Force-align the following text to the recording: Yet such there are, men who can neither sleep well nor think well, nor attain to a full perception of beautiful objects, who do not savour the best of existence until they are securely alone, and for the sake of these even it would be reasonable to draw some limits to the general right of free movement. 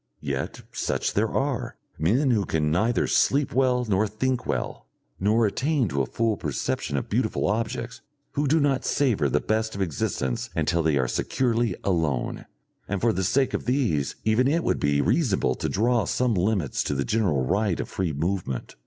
Yet 0.21 0.61
such 0.71 1.13
there 1.13 1.29
are, 1.29 1.75
men 1.99 2.31
who 2.31 2.43
can 2.43 2.71
neither 2.71 3.05
sleep 3.05 3.53
well 3.53 3.85
nor 3.87 4.07
think 4.07 4.47
well, 4.47 4.87
nor 5.19 5.45
attain 5.45 5.87
to 5.89 6.01
a 6.01 6.07
full 6.07 6.37
perception 6.37 6.97
of 6.97 7.07
beautiful 7.07 7.45
objects, 7.45 8.01
who 8.31 8.47
do 8.47 8.59
not 8.59 8.83
savour 8.83 9.29
the 9.29 9.39
best 9.39 9.75
of 9.75 9.81
existence 9.83 10.49
until 10.55 10.81
they 10.81 10.97
are 10.97 11.07
securely 11.07 11.75
alone, 11.83 12.47
and 12.87 12.99
for 12.99 13.13
the 13.13 13.23
sake 13.23 13.53
of 13.53 13.65
these 13.65 14.15
even 14.25 14.47
it 14.47 14.63
would 14.63 14.79
be 14.79 15.01
reasonable 15.01 15.53
to 15.53 15.69
draw 15.69 16.05
some 16.05 16.33
limits 16.33 16.81
to 16.85 16.95
the 16.95 17.05
general 17.05 17.45
right 17.45 17.79
of 17.79 17.87
free 17.87 18.11
movement. 18.11 18.75